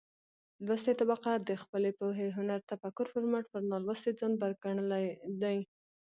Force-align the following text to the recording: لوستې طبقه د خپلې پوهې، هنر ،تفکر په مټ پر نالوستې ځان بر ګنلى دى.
لوستې 0.65 0.93
طبقه 1.01 1.31
د 1.47 1.49
خپلې 1.63 1.89
پوهې، 1.99 2.27
هنر 2.37 2.59
،تفکر 2.71 3.05
په 3.13 3.19
مټ 3.31 3.45
پر 3.51 3.61
نالوستې 3.71 4.11
ځان 4.19 4.33
بر 4.41 4.51
ګنلى 4.63 5.03
دى. 5.41 5.57